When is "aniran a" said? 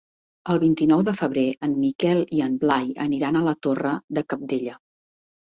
3.07-3.45